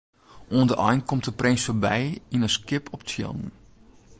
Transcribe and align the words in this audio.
Oan 0.51 0.67
de 0.67 0.77
ein 0.77 1.03
komt 1.09 1.23
de 1.27 1.31
prins 1.39 1.63
foarby 1.65 1.99
yn 2.35 2.45
in 2.47 2.53
skip 2.57 2.85
op 2.95 3.01
tsjillen. 3.05 3.45